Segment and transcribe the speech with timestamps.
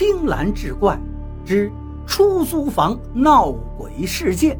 [0.00, 0.98] 青蓝志怪
[1.44, 1.70] 之
[2.06, 4.58] 出租房闹鬼事件。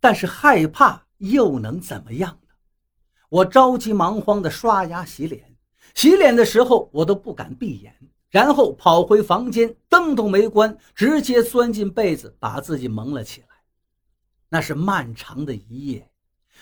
[0.00, 2.54] 但是害怕又能怎么样呢？
[3.28, 5.54] 我着急忙慌地刷牙洗脸，
[5.94, 7.94] 洗脸的时候我都不敢闭眼，
[8.30, 13.48] 然后跑回房间，灯都没关，直接钻进被子，把自己蒙了起来。
[14.48, 16.08] 那是漫长的一夜，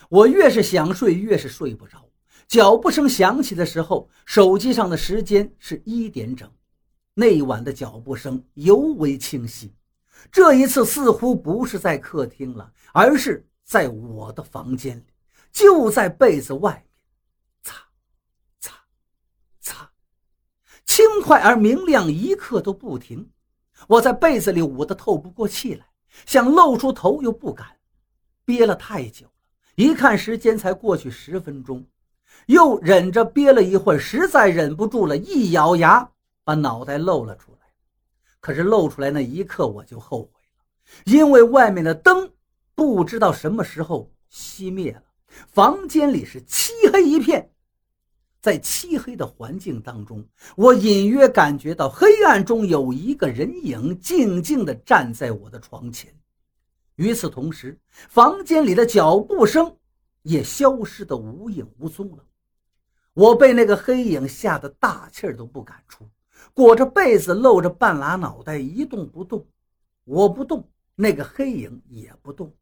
[0.09, 2.09] 我越是想睡，越是睡不着。
[2.49, 6.51] 脚步声响起的时候，手机上的时间是一点整。
[7.15, 9.75] 那晚的脚步声尤为清晰，
[10.33, 15.05] 这一次似乎不是在客厅了，而是在我的房间里，
[15.53, 16.85] 就在被子外面。
[17.63, 17.77] 擦，
[18.59, 18.75] 擦，
[19.61, 19.93] 擦，
[20.85, 23.31] 轻快而明亮，一刻都不停。
[23.87, 25.87] 我在被子里捂得透不过气来，
[26.27, 27.77] 想露出头又不敢。
[28.45, 29.27] 憋了太久，
[29.77, 31.85] 一看时间才过去十分钟，
[32.47, 36.11] 又忍着憋了一会儿，实在忍不住了，一咬牙
[36.45, 37.59] 把脑袋露了出来。
[38.41, 42.31] 可是露出来那一刻我就后悔了，因为外面的灯
[42.75, 45.03] 不知道什么时候熄灭了，
[45.49, 47.51] 房间里是漆黑一片。
[48.41, 50.27] 在漆黑的环境当中，
[50.57, 56.11] 我隐约感觉到黑暗中有一个人影静静地站在我的床前。
[57.01, 59.75] 与此同时，房间里的脚步声
[60.21, 62.23] 也消失得无影无踪了。
[63.15, 66.07] 我被那个黑影吓得大气儿都不敢出，
[66.53, 69.47] 裹着被子，露着半拉脑袋，一动不动。
[70.05, 72.55] 我不动，那个黑影也不动，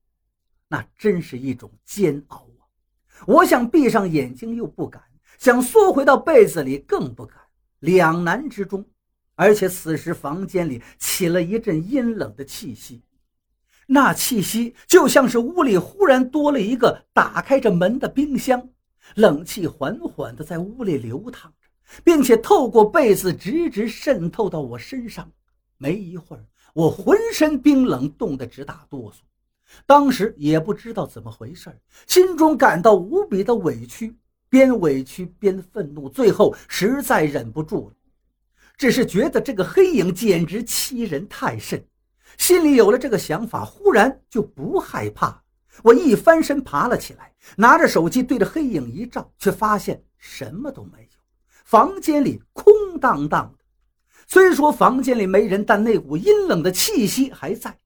[0.69, 2.63] 那真是一种煎熬啊！
[3.27, 5.03] 我想闭上眼睛又不敢，
[5.41, 7.37] 想缩回到被子里更不敢，
[7.81, 8.87] 两难之中。
[9.35, 13.03] 而且此时房间里起了一阵阴冷的气息。
[13.91, 18.69] 那气息就像是屋里忽然多了一个打开着门的冰箱，
[19.15, 21.69] 冷气缓缓地在屋里流淌着，
[22.05, 25.33] 并且透过被子直直渗透到我身上。
[25.79, 29.17] 没一会儿，我浑身冰冷，冻得直打哆嗦。
[29.87, 31.75] 当时也不知道怎么回事，
[32.07, 34.15] 心中感到无比的委屈，
[34.51, 37.95] 边委屈边愤怒，最后实在忍不住了，
[38.77, 41.83] 只是觉得这个黑影简直欺人太甚。
[42.37, 45.43] 心里有了这个想法，忽然就不害怕。
[45.83, 51.19] 我一翻身爬了起来，拿着手机对着黑影一照，却发现什么都没有，
[51.65, 53.65] 房间里空荡荡的。
[54.27, 57.77] 虽说房间里没人，但那股阴冷的气息还在。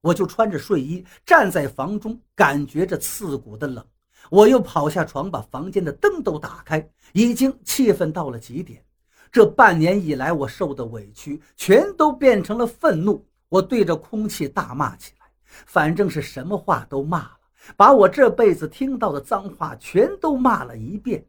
[0.00, 3.82] 我就穿着睡衣站在房中，感觉着刺骨的冷。
[4.30, 8.82] 我又跑下床，把房间的灯都打开，已经气愤到了极点。
[9.30, 13.24] 这半年以来，我受的委屈全都变成了愤怒。
[13.54, 15.26] 我对着空气大骂起来，
[15.64, 17.38] 反正是什么话都骂了，
[17.76, 21.24] 把我这辈子听到的脏话全都骂了一遍。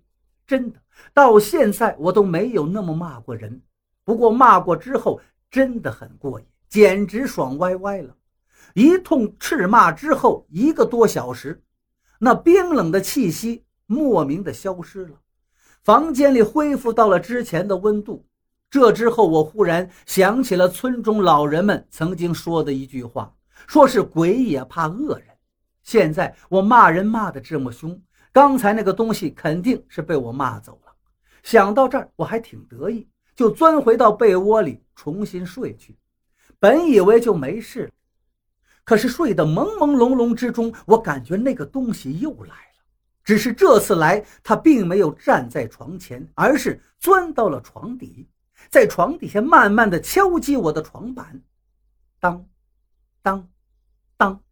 [0.47, 0.81] 真的，
[1.13, 3.62] 到现在我都没有那么骂过人。
[4.03, 5.22] 不过骂过之后
[5.52, 8.16] 真的很过瘾，简直爽歪歪了。
[8.74, 11.62] 一通斥骂之后，一个多小时，
[12.18, 15.19] 那冰冷的气息莫名的消失了，
[15.84, 18.25] 房间里恢复到了之前的温度。
[18.75, 23.34] 这之后，我忽然想起了村中老人们曾经说的一句话，
[23.68, 25.28] 说是鬼也怕恶人。
[25.81, 27.97] 现在我骂人骂得这么凶，
[28.34, 30.91] 刚才那个东西肯定是被我骂走了。
[31.41, 35.97] 想到这儿，我还挺得意，就钻回到被窝里重新睡去。
[36.59, 37.92] 本以为就没事了，
[38.84, 42.84] 可是睡得朦朦胧胧之中，我感觉那个东西又来了。
[43.24, 48.28] 只是这次来，它并没有站在床前，而是钻到了床底。
[48.69, 51.41] 在床底下慢慢的敲击我的床板，
[52.19, 52.45] 当，
[53.21, 53.47] 当，
[54.17, 54.43] 当，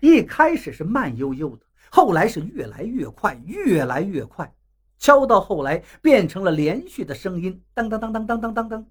[0.00, 4.52] 一开始是慢悠悠的，后来是越来越快，越来越快，
[4.98, 8.86] 敲到后来变成了连续的声音，当当当当当当当当。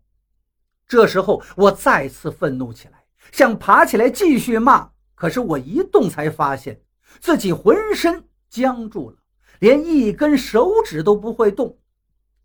[0.88, 6.81] 这时候我再次愤怒起来，想爬起来继续骂，可是我一动才发现
[7.19, 9.18] 自己浑身僵住了，
[9.59, 11.77] 连一根手指都不会动。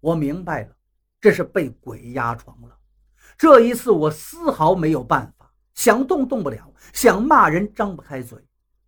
[0.00, 0.75] 我明白了。
[1.26, 2.78] 这是被鬼压床了。
[3.36, 8.38] 这一次我丝毫没有办法，想动动不了，想骂人张不开嘴。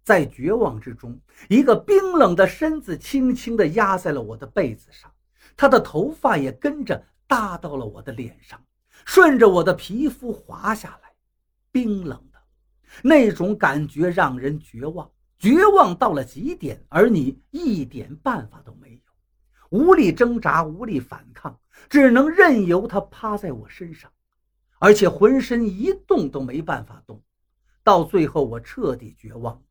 [0.05, 5.13] 在绝望之中，一个冰冷的身子轻轻地压在了我的被子上，
[5.57, 8.63] 他的头发也跟着搭到了我的脸上，
[9.05, 11.11] 顺着我的皮肤滑下来。
[11.73, 12.39] 冰冷的
[13.03, 19.08] 那种感觉让人绝望，绝望到了极点，而你一点办法都没有。
[19.71, 24.11] 无力挣扎，无力反抗，只能任由他趴在我身上，
[24.79, 27.23] 而且浑身一动都没办法动。
[27.83, 29.63] 到最后，我彻底绝望。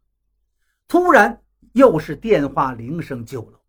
[0.87, 1.41] 突然，
[1.73, 3.61] 又是电话铃声救了我。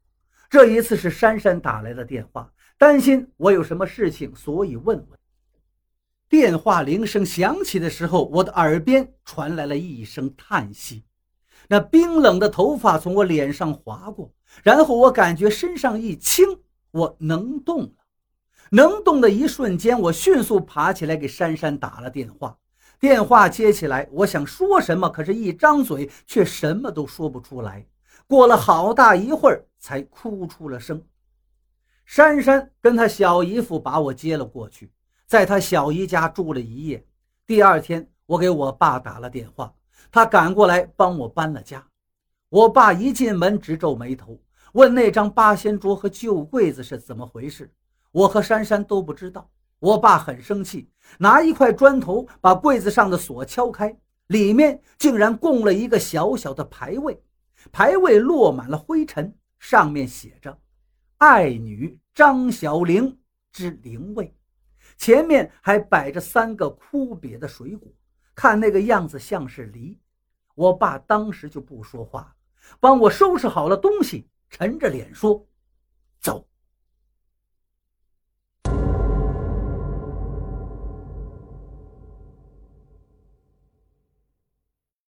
[0.49, 5.19] 这一次是珊珊打来的电话，担心我有什么事情，所以问问。
[6.29, 11.05] 电话铃声响起的时候，我的耳边传来了一声叹息。
[11.69, 16.61] 那冰冷的头发从我脸上划过，然后我感觉身上一轻，
[16.91, 17.91] 我能动了。
[18.71, 22.59] 能动的一瞬间，我迅速爬起来给珊珊打了电话。
[23.01, 27.87] 电话接起来，我想说什么，可是，一张嘴却什么都说不出来。
[28.27, 31.03] 过了好大一会儿，才哭出了声。
[32.05, 34.91] 珊珊跟她小姨夫把我接了过去，
[35.27, 37.07] 在她小姨家住了一夜。
[37.47, 39.73] 第二天，我给我爸打了电话，
[40.11, 41.88] 他赶过来帮我搬了家。
[42.51, 44.41] 我爸一进门，直皱眉头，
[44.73, 47.71] 问那张八仙桌和旧柜子是怎么回事。
[48.11, 49.51] 我和珊珊都不知道。
[49.81, 53.95] 我爸很生气，拿一块砖头把柜子上的锁敲开，
[54.29, 57.23] 里面竟然供了一个小小的牌位，
[57.71, 60.59] 牌位落满了灰尘，上面写着
[61.19, 63.17] “爱女张小玲
[63.53, 64.35] 之灵位”，
[64.97, 67.93] 前面还摆着三个枯瘪的水果，
[68.35, 69.97] 看那个样子像是梨。
[70.55, 72.35] 我爸当时就不说话，
[72.81, 75.47] 帮我收拾好了东西，沉着脸说
[76.21, 76.47] ：“走。”